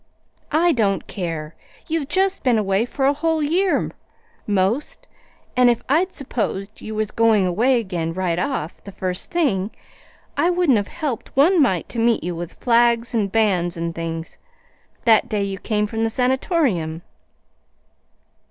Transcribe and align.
"I 0.55 0.71
don't 0.71 1.05
care. 1.05 1.53
You've 1.85 2.07
just 2.07 2.41
been 2.41 2.57
away 2.57 2.85
for 2.85 3.05
a 3.05 3.13
whole 3.13 3.43
year, 3.43 3.91
'most, 4.47 5.07
and 5.55 5.69
if 5.69 5.83
I'd 5.87 6.11
s'posed 6.11 6.81
you 6.81 6.95
was 6.95 7.11
going 7.11 7.45
away 7.45 7.79
again 7.79 8.11
right 8.11 8.39
off, 8.39 8.83
the 8.83 8.91
first 8.91 9.29
thing, 9.29 9.69
I 10.35 10.49
wouldn't 10.49 10.77
have 10.77 10.87
helped 10.87 11.29
one 11.37 11.61
mite 11.61 11.87
to 11.89 11.99
meet 11.99 12.23
you 12.23 12.35
with 12.35 12.53
flags 12.55 13.13
and 13.13 13.31
bands 13.31 13.77
and 13.77 13.93
things, 13.93 14.39
that 15.05 15.29
day 15.29 15.43
you 15.43 15.59
come 15.59 15.85
from 15.85 16.03
the 16.03 16.09
Sanatorium." 16.09 17.03